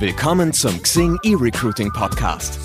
[0.00, 2.58] Willkommen zum Xing eRecruiting Podcast.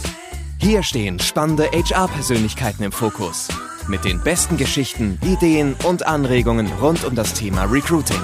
[0.58, 3.50] Hier stehen spannende HR-Persönlichkeiten im Fokus.
[3.90, 8.22] Mit den besten Geschichten, Ideen und Anregungen rund um das Thema Recruiting.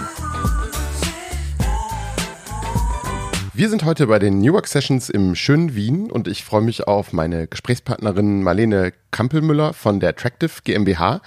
[3.54, 6.88] Wir sind heute bei den New York Sessions im schönen Wien und ich freue mich
[6.88, 11.22] auf meine Gesprächspartnerin Marlene Kampelmüller von der Attractive GmbH.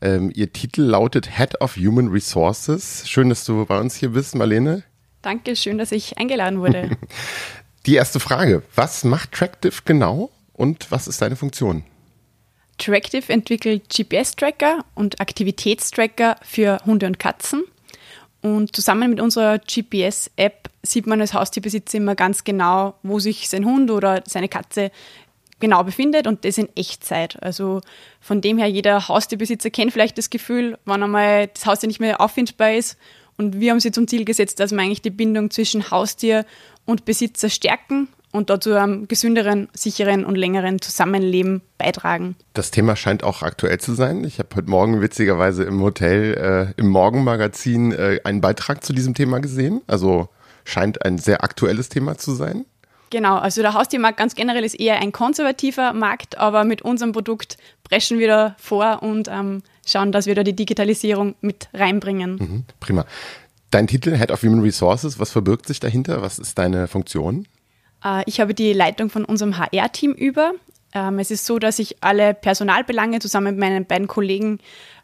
[0.00, 3.08] Ähm, ihr Titel lautet Head of Human Resources.
[3.08, 4.82] Schön, dass du bei uns hier bist, Marlene.
[5.22, 6.96] Danke, schön, dass ich eingeladen wurde.
[7.86, 11.84] Die erste Frage, was macht Tractive genau und was ist deine Funktion?
[12.78, 17.64] Tractive entwickelt GPS-Tracker und Aktivitätstracker für Hunde und Katzen.
[18.40, 23.64] Und zusammen mit unserer GPS-App sieht man als Haustierbesitzer immer ganz genau, wo sich sein
[23.64, 24.92] Hund oder seine Katze
[25.58, 27.42] genau befindet und das in Echtzeit.
[27.42, 27.80] Also
[28.20, 32.20] von dem her, jeder Haustierbesitzer kennt vielleicht das Gefühl, wenn einmal das Haustier nicht mehr
[32.20, 32.96] auffindbar ist
[33.38, 36.44] und wir haben sie zum Ziel gesetzt, dass wir eigentlich die Bindung zwischen Haustier
[36.84, 42.36] und Besitzer stärken und dazu einem gesünderen, sicheren und längeren Zusammenleben beitragen.
[42.52, 44.24] Das Thema scheint auch aktuell zu sein.
[44.24, 49.14] Ich habe heute Morgen witzigerweise im Hotel äh, im Morgenmagazin äh, einen Beitrag zu diesem
[49.14, 49.80] Thema gesehen.
[49.86, 50.28] Also
[50.64, 52.66] scheint ein sehr aktuelles Thema zu sein.
[53.10, 57.56] Genau, also der Haustiermarkt ganz generell ist eher ein konservativer Markt, aber mit unserem Produkt
[57.84, 62.36] preschen wir da vor und ähm, schauen, dass wir da die Digitalisierung mit reinbringen.
[62.36, 63.06] Mhm, prima.
[63.70, 66.22] Dein Titel Head of Human Resources, was verbirgt sich dahinter?
[66.22, 67.46] Was ist deine Funktion?
[68.04, 70.52] Äh, ich habe die Leitung von unserem HR-Team über.
[70.94, 74.58] Ähm, es ist so, dass ich alle Personalbelange zusammen mit meinen beiden Kollegen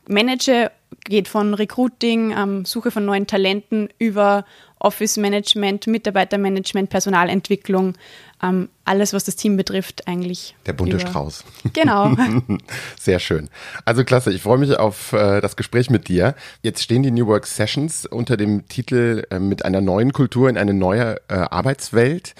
[0.08, 0.70] manage,
[1.04, 4.44] geht von Recruiting, ähm, Suche von neuen Talenten über
[4.78, 7.94] Office Management, Mitarbeitermanagement, Personalentwicklung,
[8.42, 10.54] ähm, alles, was das Team betrifft, eigentlich.
[10.66, 11.06] Der bunte über.
[11.06, 11.44] Strauß.
[11.72, 12.14] Genau.
[13.00, 13.48] Sehr schön.
[13.84, 16.34] Also klasse, ich freue mich auf äh, das Gespräch mit dir.
[16.62, 20.58] Jetzt stehen die New Work Sessions unter dem Titel äh, mit einer neuen Kultur in
[20.58, 22.34] eine neue äh, Arbeitswelt.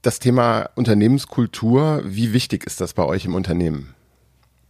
[0.00, 3.94] Das Thema Unternehmenskultur, wie wichtig ist das bei euch im Unternehmen?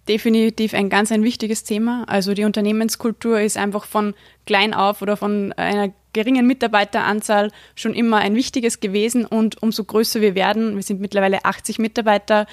[0.08, 2.04] Definitiv ein ganz ein wichtiges Thema.
[2.08, 4.14] Also die Unternehmenskultur ist einfach von
[4.46, 10.20] klein auf oder von einer geringen Mitarbeiteranzahl schon immer ein wichtiges gewesen und umso größer
[10.20, 12.46] wir werden, wir sind mittlerweile 80 Mitarbeiter,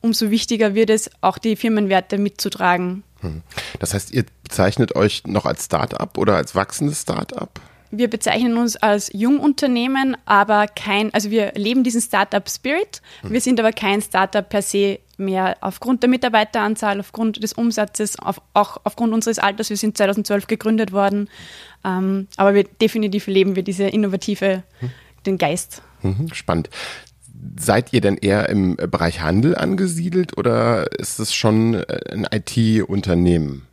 [0.00, 3.04] umso wichtiger wird es, auch die Firmenwerte mitzutragen.
[3.20, 3.42] Hm.
[3.78, 7.60] Das heißt, ihr bezeichnet euch noch als Start-up oder als wachsendes Start-up?
[7.96, 13.02] Wir bezeichnen uns als Jungunternehmen, aber kein, also wir leben diesen Startup-Spirit.
[13.22, 13.32] Hm.
[13.32, 18.40] Wir sind aber kein Startup per se mehr aufgrund der Mitarbeiteranzahl, aufgrund des Umsatzes, auf,
[18.52, 19.70] auch aufgrund unseres Alters.
[19.70, 21.28] Wir sind 2012 gegründet worden,
[21.84, 24.90] ähm, aber wir definitiv leben wir diese innovative, hm.
[25.26, 25.82] den Geist.
[26.02, 26.70] Mhm, spannend.
[27.58, 33.66] Seid ihr denn eher im Bereich Handel angesiedelt oder ist es schon äh, ein IT-Unternehmen?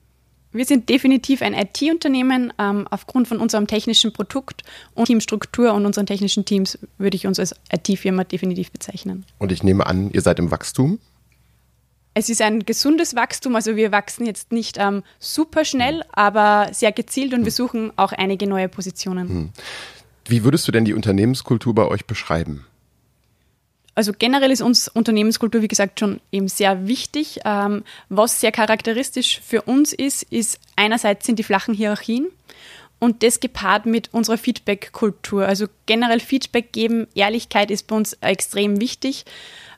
[0.53, 2.53] Wir sind definitiv ein IT-Unternehmen.
[2.59, 4.63] Ähm, aufgrund von unserem technischen Produkt
[4.95, 9.25] und Teamstruktur und unseren technischen Teams würde ich uns als IT-Firma definitiv bezeichnen.
[9.37, 10.99] Und ich nehme an, ihr seid im Wachstum?
[12.13, 16.91] Es ist ein gesundes Wachstum, also wir wachsen jetzt nicht ähm, super schnell, aber sehr
[16.91, 19.29] gezielt und wir suchen auch einige neue Positionen.
[19.29, 19.49] Hm.
[20.25, 22.65] Wie würdest du denn die Unternehmenskultur bei euch beschreiben?
[24.01, 27.41] Also generell ist uns Unternehmenskultur, wie gesagt, schon eben sehr wichtig.
[27.45, 32.25] Ähm, was sehr charakteristisch für uns ist, ist einerseits sind die flachen Hierarchien
[32.97, 35.45] und das gepaart mit unserer Feedback-Kultur.
[35.45, 39.23] Also generell Feedback geben, Ehrlichkeit ist bei uns extrem wichtig.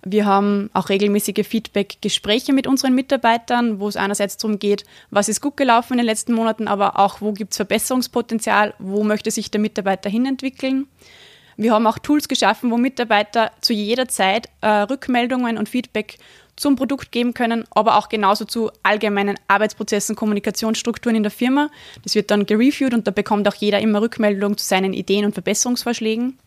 [0.06, 5.41] Wir haben auch regelmäßige Feedback-Gespräche mit unseren Mitarbeitern, wo es einerseits darum geht, was ist
[5.41, 9.51] gut gelaufen in den letzten Monaten, aber auch, wo gibt es Verbesserungspotenzial, wo möchte sich
[9.51, 10.88] der Mitarbeiter hinentwickeln.
[11.58, 16.18] Wir haben auch Tools geschaffen, wo Mitarbeiter zu jeder Zeit äh, Rückmeldungen und Feedback
[16.56, 21.69] zum Produkt geben können, aber auch genauso zu allgemeinen Arbeitsprozessen, Kommunikationsstrukturen in der Firma.
[22.03, 25.34] Das wird dann gereviewt und da bekommt auch jeder immer Rückmeldung zu seinen Ideen und
[25.34, 26.38] Verbesserungsvorschlägen.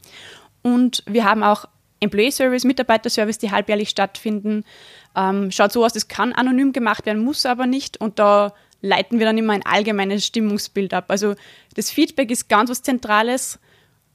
[0.63, 1.67] Und wir haben auch
[2.01, 4.65] Employee Service, Mitarbeiterservice, die halbjährlich stattfinden.
[5.17, 8.01] Ähm, schaut so aus, das kann anonym gemacht werden, muss aber nicht.
[8.01, 8.53] Und da
[8.83, 11.07] leiten wir dann immer ein allgemeines Stimmungsbild ab.
[11.09, 11.35] Also
[11.75, 13.59] das Feedback ist ganz was Zentrales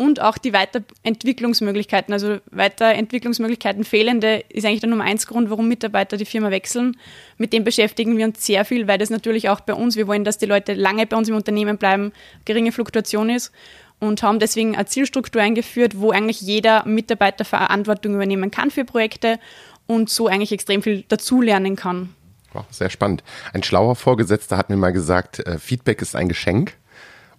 [0.02, 2.12] und auch die Weiterentwicklungsmöglichkeiten.
[2.12, 6.98] Also Weiterentwicklungsmöglichkeiten fehlende ist eigentlich der Nummer eins Grund, warum Mitarbeiter die Firma wechseln.
[7.38, 10.24] Mit dem beschäftigen wir uns sehr viel, weil das natürlich auch bei uns, wir wollen,
[10.24, 12.14] dass die Leute lange bei uns im Unternehmen bleiben,
[12.46, 13.52] geringe Fluktuation ist
[14.00, 19.40] und haben deswegen eine Zielstruktur eingeführt, wo eigentlich jeder Mitarbeiter Verantwortung übernehmen kann für Projekte
[19.86, 22.10] und so eigentlich extrem viel dazulernen kann.
[22.54, 23.24] Wow, sehr spannend.
[23.54, 26.74] Ein schlauer Vorgesetzter hat mir mal gesagt, äh, Feedback ist ein Geschenk.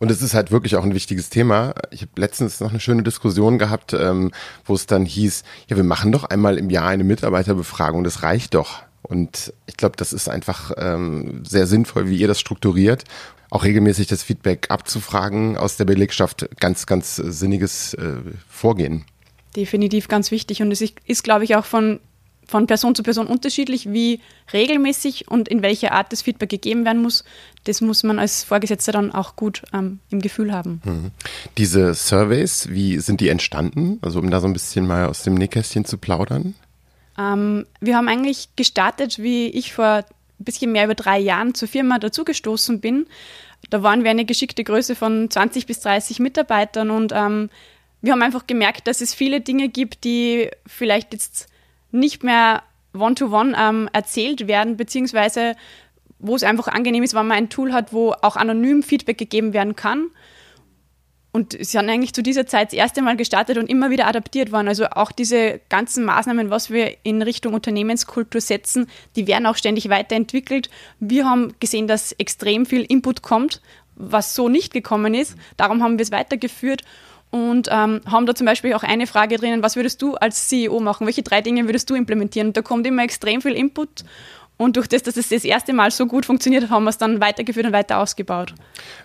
[0.03, 1.75] Und es ist halt wirklich auch ein wichtiges Thema.
[1.93, 4.33] Ich habe letztens noch eine schöne Diskussion gehabt, ähm,
[4.65, 8.55] wo es dann hieß, ja, wir machen doch einmal im Jahr eine Mitarbeiterbefragung, das reicht
[8.55, 8.83] doch.
[9.03, 13.05] Und ich glaube, das ist einfach ähm, sehr sinnvoll, wie ihr das strukturiert
[13.51, 18.15] auch regelmäßig das Feedback abzufragen aus der Belegschaft, ganz, ganz sinniges äh,
[18.49, 19.05] Vorgehen.
[19.55, 22.01] Definitiv ganz wichtig und es ist, ist glaube ich, auch von
[22.53, 24.21] von Person zu Person unterschiedlich, wie
[24.53, 27.25] regelmäßig und in welcher Art das Feedback gegeben werden muss.
[27.65, 30.83] Das muss man als Vorgesetzter dann auch gut ähm, im Gefühl haben.
[30.85, 31.11] Mhm.
[31.57, 33.99] Diese Surveys, wie sind die entstanden?
[34.03, 36.55] Also um da so ein bisschen mal aus dem Nähkästchen zu plaudern.
[37.19, 40.05] Ähm, wir haben eigentlich gestartet, wie ich vor ein
[40.45, 43.07] bisschen mehr über drei Jahren zur Firma dazugestoßen bin.
[43.71, 47.49] Da waren wir eine geschickte Größe von 20 bis 30 Mitarbeitern und ähm,
[48.03, 51.47] wir haben einfach gemerkt, dass es viele Dinge gibt, die vielleicht jetzt
[51.93, 52.63] nicht mehr
[52.95, 55.57] one-to-one -one, ähm, erzählt werden, beziehungsweise
[56.19, 59.53] wo es einfach angenehm ist, wenn man ein Tool hat, wo auch anonym Feedback gegeben
[59.53, 60.11] werden kann.
[61.33, 64.53] Und sie haben eigentlich zu dieser Zeit das erste Mal gestartet und immer wieder adaptiert
[64.53, 64.69] worden.
[64.69, 68.87] Also auch diese ganzen Maßnahmen, was wir in Richtung Unternehmenskultur setzen,
[69.17, 70.69] die werden auch ständig weiterentwickelt.
[71.01, 73.63] Wir haben gesehen, dass extrem viel Input kommt,
[73.97, 75.37] was so nicht gekommen ist.
[75.57, 76.83] Darum haben wir es weitergeführt
[77.33, 80.81] und ähm, haben da zum Beispiel auch eine Frage drinnen, was würdest du als CEO
[80.81, 81.07] machen?
[81.07, 82.49] Welche drei Dinge würdest du implementieren?
[82.49, 84.05] Und da kommt immer extrem viel Input.
[84.59, 87.23] Und durch das, dass es das erste Mal so gut funktioniert, haben wir es dann
[87.23, 88.55] weitergeführt und weiter ausgebaut.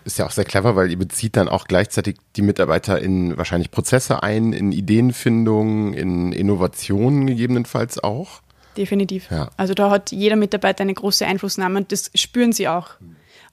[0.03, 3.71] Ist ja auch sehr clever, weil ihr bezieht dann auch gleichzeitig die Mitarbeiter in wahrscheinlich
[3.71, 8.41] Prozesse ein, in Ideenfindung, in Innovationen gegebenenfalls auch.
[8.75, 9.31] Definitiv.
[9.31, 9.49] Ja.
[9.55, 12.89] Also da hat jeder Mitarbeiter eine große Einflussnahme und das spüren sie auch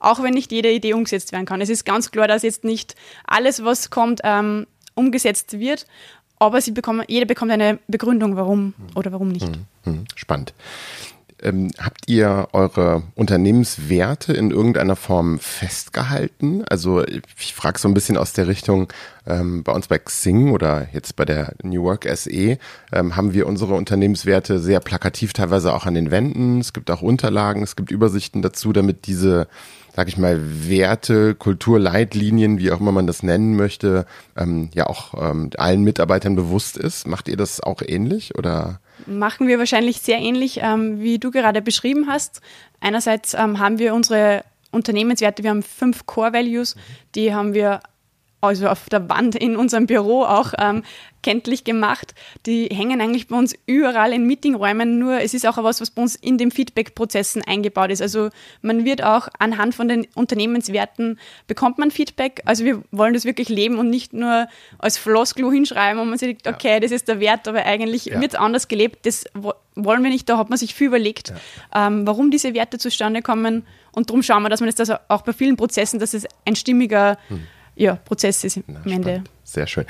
[0.04, 1.60] auch wenn nicht jede Idee umgesetzt werden kann.
[1.60, 2.94] Es ist ganz klar, dass jetzt nicht
[3.26, 5.86] alles, was kommt, ähm, umgesetzt wird,
[6.38, 9.48] aber sie bekommen, jeder bekommt eine Begründung, warum oder warum nicht.
[9.48, 9.92] Mhm.
[9.92, 10.04] Mhm.
[10.14, 10.54] Spannend.
[11.42, 16.64] Ähm, habt ihr eure Unternehmenswerte in irgendeiner Form festgehalten?
[16.64, 18.90] Also ich frage so ein bisschen aus der Richtung,
[19.26, 22.30] ähm, bei uns bei Xing oder jetzt bei der New Work SE
[22.92, 26.60] ähm, haben wir unsere Unternehmenswerte sehr plakativ teilweise auch an den Wänden.
[26.60, 29.46] Es gibt auch Unterlagen, es gibt Übersichten dazu, damit diese
[29.94, 34.06] sag ich mal, Werte, Kulturleitlinien, wie auch immer man das nennen möchte,
[34.36, 37.06] ähm, ja auch ähm, allen Mitarbeitern bewusst ist.
[37.06, 38.80] Macht ihr das auch ähnlich oder?
[39.06, 42.40] Machen wir wahrscheinlich sehr ähnlich, ähm, wie du gerade beschrieben hast.
[42.80, 46.74] Einerseits ähm, haben wir unsere Unternehmenswerte, wir haben fünf Core Values,
[47.14, 47.80] die haben wir
[48.44, 50.82] also auf der Wand in unserem Büro auch ähm,
[51.24, 52.14] kenntlich gemacht.
[52.46, 56.02] Die hängen eigentlich bei uns überall in Meetingräumen, nur es ist auch etwas, was bei
[56.02, 58.02] uns in den Feedback-Prozessen eingebaut ist.
[58.02, 58.28] Also
[58.62, 62.42] man wird auch anhand von den Unternehmenswerten bekommt man Feedback.
[62.44, 64.46] Also wir wollen das wirklich leben und nicht nur
[64.78, 68.20] als Floskel hinschreiben, wo man sich denkt, okay, das ist der Wert, aber eigentlich ja.
[68.20, 69.06] wird es anders gelebt.
[69.06, 69.24] Das
[69.74, 71.86] wollen wir nicht, da hat man sich viel überlegt, ja.
[71.86, 73.66] ähm, warum diese Werte zustande kommen.
[73.92, 76.54] Und darum schauen wir, dass man das also auch bei vielen Prozessen, dass es ein
[76.54, 79.24] stimmiger hm ja, Prozess ist am Ende.
[79.44, 79.84] Sehr schön.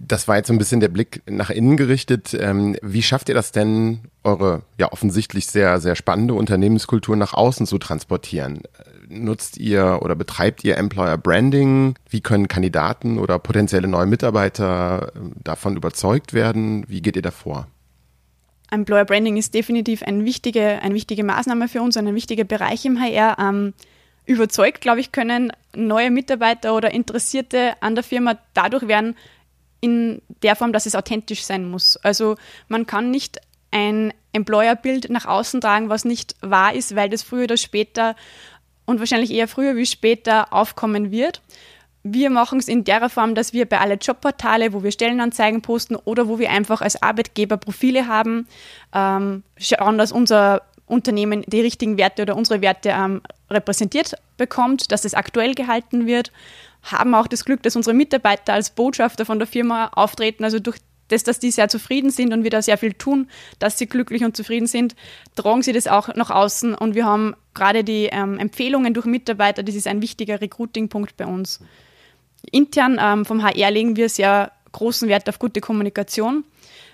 [0.00, 2.34] Das war jetzt so ein bisschen der Blick nach innen gerichtet.
[2.34, 7.66] Ähm, wie schafft ihr das denn, eure ja offensichtlich sehr, sehr spannende Unternehmenskultur nach außen
[7.66, 8.62] zu transportieren?
[9.08, 11.94] Nutzt ihr oder betreibt ihr Employer Branding?
[12.10, 16.84] Wie können Kandidaten oder potenzielle neue Mitarbeiter ähm, davon überzeugt werden?
[16.88, 17.68] Wie geht ihr davor?
[18.72, 23.00] Employer Branding ist definitiv eine wichtige, eine wichtige Maßnahme für uns, ein wichtiger Bereich im
[23.00, 23.38] HR.
[24.26, 29.16] Überzeugt, glaube ich, können neue Mitarbeiter oder Interessierte an der Firma dadurch werden,
[29.80, 31.96] in der Form, dass es authentisch sein muss.
[31.98, 32.36] Also
[32.68, 33.40] man kann nicht
[33.70, 38.16] ein Employer-Bild nach außen tragen, was nicht wahr ist, weil das früher oder später
[38.84, 41.42] und wahrscheinlich eher früher wie später aufkommen wird.
[42.02, 45.96] Wir machen es in der Form, dass wir bei alle Jobportale, wo wir Stellenanzeigen posten
[45.96, 48.46] oder wo wir einfach als Arbeitgeber Profile haben,
[48.94, 55.04] ähm, schauen, dass unser Unternehmen die richtigen Werte oder unsere Werte ähm, repräsentiert bekommt, dass
[55.04, 56.32] es aktuell gehalten wird,
[56.82, 60.78] haben auch das Glück, dass unsere Mitarbeiter als Botschafter von der Firma auftreten, also durch
[61.08, 63.28] das, dass die sehr zufrieden sind und wir da sehr viel tun,
[63.58, 64.96] dass sie glücklich und zufrieden sind,
[65.36, 69.62] tragen sie das auch nach außen und wir haben gerade die ähm, Empfehlungen durch Mitarbeiter,
[69.62, 71.60] das ist ein wichtiger Recruiting-Punkt bei uns.
[72.50, 76.44] Intern ähm, vom HR legen wir sehr großen Wert auf gute Kommunikation.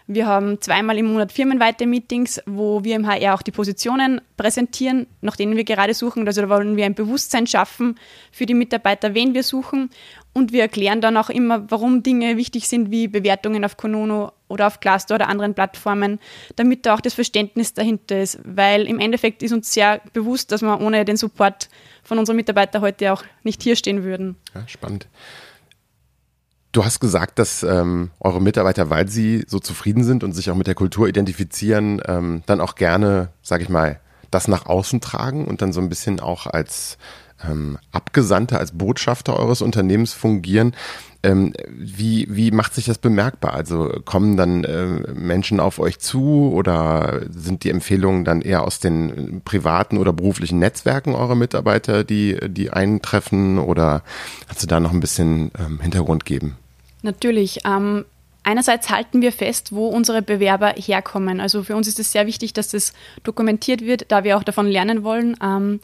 [0.06, 5.06] Wir haben zweimal im Monat firmenweite Meetings, wo wir im HR auch die Positionen präsentieren,
[5.20, 6.26] nach denen wir gerade suchen.
[6.26, 7.98] Also da wollen wir ein Bewusstsein schaffen
[8.32, 9.90] für die Mitarbeiter, wen wir suchen.
[10.32, 14.66] Und wir erklären dann auch immer, warum Dinge wichtig sind, wie Bewertungen auf Konono oder
[14.66, 16.18] auf Glassdoor oder anderen Plattformen,
[16.56, 18.38] damit da auch das Verständnis dahinter ist.
[18.44, 21.68] Weil im Endeffekt ist uns sehr bewusst, dass wir ohne den Support
[22.02, 24.36] von unseren Mitarbeitern heute auch nicht hier stehen würden.
[24.54, 25.06] Ja, spannend.
[26.72, 30.56] Du hast gesagt, dass ähm, eure Mitarbeiter, weil sie so zufrieden sind und sich auch
[30.56, 34.00] mit der Kultur identifizieren, ähm, dann auch gerne, sag ich mal,
[34.30, 36.96] das nach außen tragen und dann so ein bisschen auch als
[37.46, 40.74] ähm, Abgesandte, als Botschafter eures Unternehmens fungieren.
[41.24, 43.54] Ähm, wie, wie macht sich das bemerkbar?
[43.54, 48.80] Also kommen dann äh, Menschen auf euch zu oder sind die Empfehlungen dann eher aus
[48.80, 53.58] den privaten oder beruflichen Netzwerken eurer Mitarbeiter, die, die eintreffen?
[53.58, 54.02] Oder
[54.46, 56.56] kannst du da noch ein bisschen ähm, Hintergrund geben?
[57.02, 57.60] Natürlich.
[57.64, 58.04] Ähm,
[58.44, 61.40] Einerseits halten wir fest, wo unsere Bewerber herkommen.
[61.40, 64.66] Also für uns ist es sehr wichtig, dass das dokumentiert wird, da wir auch davon
[64.66, 65.36] lernen wollen.
[65.40, 65.80] Ähm,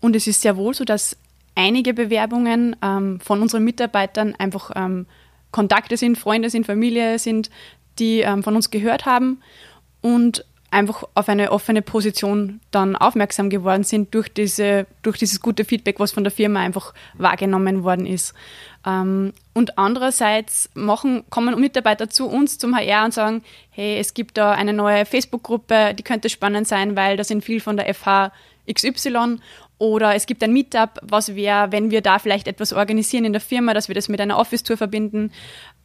[0.00, 1.16] und es ist sehr wohl so, dass
[1.54, 5.06] einige Bewerbungen ähm, von unseren Mitarbeitern einfach ähm,
[5.50, 7.50] Kontakte sind, Freunde sind, Familie sind,
[7.98, 9.42] die von uns gehört haben
[10.00, 15.64] und einfach auf eine offene Position dann aufmerksam geworden sind durch, diese, durch dieses gute
[15.64, 18.34] Feedback, was von der Firma einfach wahrgenommen worden ist.
[18.86, 24.38] Ähm, und andererseits machen, kommen Mitarbeiter zu uns zum HR und sagen, hey, es gibt
[24.38, 28.32] da eine neue Facebook-Gruppe, die könnte spannend sein, weil da sind viel von der FH
[28.70, 29.38] XY
[29.78, 33.40] oder es gibt ein Meetup, was wäre, wenn wir da vielleicht etwas organisieren in der
[33.40, 35.32] Firma, dass wir das mit einer Office-Tour verbinden.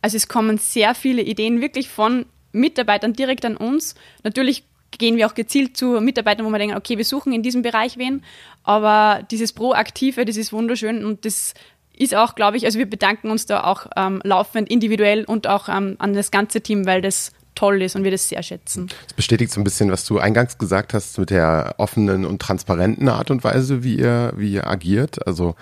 [0.01, 3.95] Also es kommen sehr viele Ideen wirklich von Mitarbeitern direkt an uns.
[4.23, 7.61] Natürlich gehen wir auch gezielt zu Mitarbeitern, wo wir denken, okay, wir suchen in diesem
[7.61, 8.23] Bereich wen,
[8.63, 11.53] aber dieses Proaktive, das ist wunderschön und das
[11.97, 15.67] ist auch, glaube ich, also wir bedanken uns da auch ähm, laufend individuell und auch
[15.67, 18.87] ähm, an das ganze Team, weil das toll ist und wir das sehr schätzen.
[19.05, 23.09] Das bestätigt so ein bisschen, was du eingangs gesagt hast mit der offenen und transparenten
[23.09, 25.25] Art und Weise, wie ihr, wie ihr agiert.
[25.25, 25.55] Also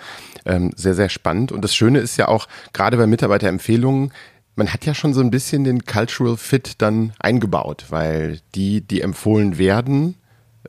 [0.44, 1.52] ähm, sehr, sehr spannend.
[1.52, 4.12] Und das Schöne ist ja auch, gerade bei Mitarbeiterempfehlungen,
[4.56, 9.00] man hat ja schon so ein bisschen den Cultural Fit dann eingebaut, weil die, die
[9.00, 10.16] empfohlen werden,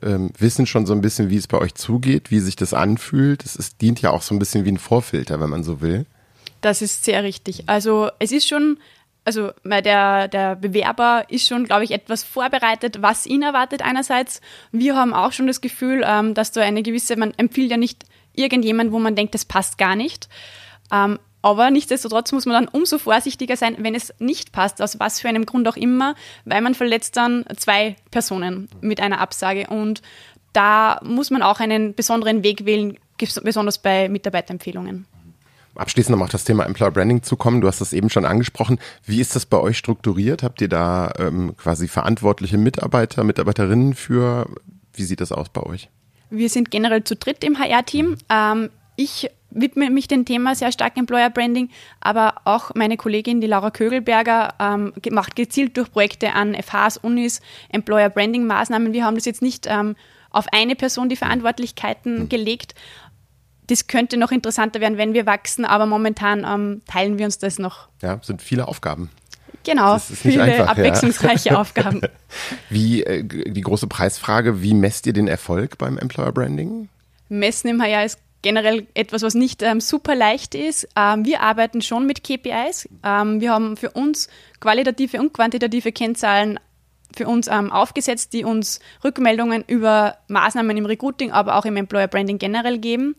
[0.02, 3.44] ähm, wissen schon so ein bisschen, wie es bei euch zugeht, wie sich das anfühlt.
[3.44, 6.06] Es ist, dient ja auch so ein bisschen wie ein Vorfilter, wenn man so will.
[6.60, 7.64] Das ist sehr richtig.
[7.66, 8.78] Also es ist schon,
[9.28, 14.40] also der, der Bewerber ist schon, glaube ich, etwas vorbereitet, was ihn erwartet einerseits.
[14.72, 18.04] Wir haben auch schon das Gefühl, ähm, dass da eine gewisse, man empfiehlt ja nicht
[18.32, 20.30] irgendjemand, wo man denkt, das passt gar nicht.
[20.90, 25.20] Ähm, aber nichtsdestotrotz muss man dann umso vorsichtiger sein, wenn es nicht passt, aus was
[25.20, 26.14] für einem Grund auch immer,
[26.46, 29.66] weil man verletzt dann zwei Personen mit einer Absage.
[29.68, 30.00] Und
[30.54, 32.96] da muss man auch einen besonderen Weg wählen,
[33.42, 35.06] besonders bei Mitarbeiterempfehlungen.
[35.78, 37.60] Abschließend noch auf das Thema Employer Branding zu kommen.
[37.60, 38.80] Du hast das eben schon angesprochen.
[39.04, 40.42] Wie ist das bei euch strukturiert?
[40.42, 44.48] Habt ihr da ähm, quasi verantwortliche Mitarbeiter, Mitarbeiterinnen für?
[44.92, 45.88] Wie sieht das aus bei euch?
[46.30, 48.16] Wir sind generell zu dritt im HR-Team.
[48.28, 51.70] Ähm, ich widme mich dem Thema sehr stark Employer Branding,
[52.00, 57.40] aber auch meine Kollegin, die Laura Kögelberger, ähm, macht gezielt durch Projekte an FHs, Unis
[57.68, 58.92] Employer Branding Maßnahmen.
[58.92, 59.94] Wir haben das jetzt nicht ähm,
[60.30, 62.28] auf eine Person die Verantwortlichkeiten hm.
[62.28, 62.74] gelegt.
[63.68, 67.58] Das könnte noch interessanter werden, wenn wir wachsen, aber momentan ähm, teilen wir uns das
[67.58, 67.88] noch.
[68.02, 69.10] Ja, sind viele Aufgaben.
[69.64, 71.56] Genau, viele einfach, abwechslungsreiche ja.
[71.60, 72.00] Aufgaben.
[72.70, 76.88] Wie äh, die große Preisfrage, wie messt ihr den Erfolg beim Employer Branding?
[77.28, 80.88] Messen im HR ist generell etwas, was nicht ähm, super leicht ist.
[80.96, 82.88] Ähm, wir arbeiten schon mit KPIs.
[83.04, 84.28] Ähm, wir haben für uns
[84.60, 86.58] qualitative und quantitative Kennzahlen
[87.16, 92.06] für uns ähm, aufgesetzt, die uns Rückmeldungen über Maßnahmen im Recruiting, aber auch im Employer
[92.06, 93.16] Branding generell geben.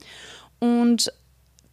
[0.60, 1.12] Und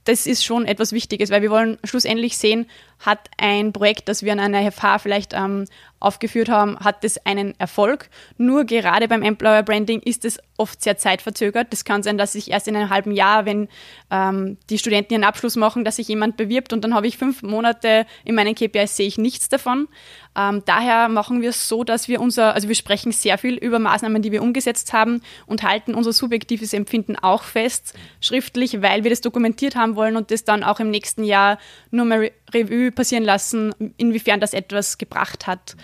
[0.04, 2.66] das ist schon etwas Wichtiges, weil wir wollen schlussendlich sehen,
[2.98, 5.66] hat ein Projekt, das wir an einer FH vielleicht ähm,
[6.00, 8.08] aufgeführt haben, hat das einen Erfolg.
[8.36, 11.72] Nur gerade beim Employer Branding ist es oft sehr zeitverzögert.
[11.72, 13.68] Das kann sein, dass sich erst in einem halben Jahr, wenn
[14.10, 17.42] ähm, die Studenten ihren Abschluss machen, dass sich jemand bewirbt und dann habe ich fünf
[17.42, 19.88] Monate in meinen KPIs sehe ich nichts davon.
[20.36, 23.78] Ähm, daher machen wir es so, dass wir unser, also wir sprechen sehr viel über
[23.78, 29.10] Maßnahmen, die wir umgesetzt haben und halten unser subjektives Empfinden auch fest, schriftlich, weil wir
[29.10, 31.58] das dokumentiert haben wollen und das dann auch im nächsten Jahr
[31.90, 35.76] nur mal Revue passieren lassen, inwiefern das etwas gebracht hat.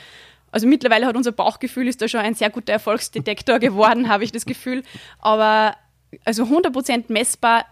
[0.50, 4.33] Also mittlerweile hat unser Bauchgefühl ist da schon ein sehr guter Erfolgsdetektor geworden, habe ich
[4.33, 4.83] das Gefühl.
[5.19, 5.76] Aber
[6.25, 7.64] also 100% messbar,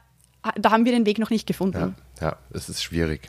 [0.57, 1.95] da haben wir den Weg noch nicht gefunden.
[2.21, 3.29] Ja, ja, es ist schwierig.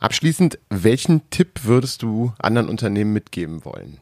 [0.00, 3.98] Abschließend, welchen Tipp würdest du anderen Unternehmen mitgeben wollen?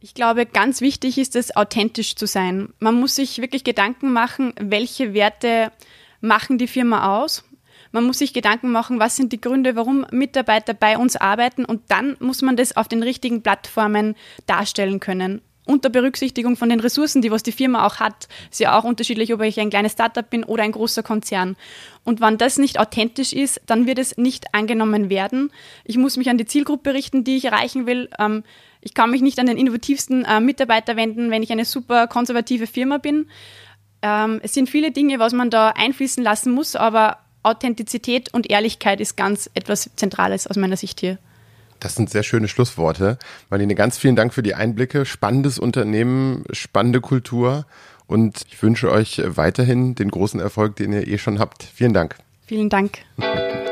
[0.00, 2.68] Ich glaube, ganz wichtig ist es, authentisch zu sein.
[2.78, 5.72] Man muss sich wirklich Gedanken machen, welche Werte
[6.20, 7.44] machen die Firma aus
[7.92, 11.82] man muss sich Gedanken machen, was sind die Gründe, warum Mitarbeiter bei uns arbeiten und
[11.88, 14.14] dann muss man das auf den richtigen Plattformen
[14.46, 18.28] darstellen können unter Berücksichtigung von den Ressourcen, die was die Firma auch hat.
[18.50, 21.56] Ist ja auch unterschiedlich, ob ich ein kleines Startup bin oder ein großer Konzern.
[22.04, 25.50] Und wenn das nicht authentisch ist, dann wird es nicht angenommen werden.
[25.84, 28.08] Ich muss mich an die Zielgruppe richten, die ich erreichen will.
[28.18, 28.44] Ähm,
[28.80, 32.68] ich kann mich nicht an den innovativsten äh, Mitarbeiter wenden, wenn ich eine super konservative
[32.68, 33.28] Firma bin.
[34.02, 39.00] Ähm, es sind viele Dinge, was man da einfließen lassen muss, aber Authentizität und Ehrlichkeit
[39.00, 41.18] ist ganz etwas Zentrales aus meiner Sicht hier.
[41.80, 43.18] Das sind sehr schöne Schlussworte.
[43.50, 45.04] Marlene, ganz vielen Dank für die Einblicke.
[45.04, 47.66] Spannendes Unternehmen, spannende Kultur
[48.06, 51.62] und ich wünsche euch weiterhin den großen Erfolg, den ihr eh schon habt.
[51.62, 52.16] Vielen Dank.
[52.46, 52.98] Vielen Dank.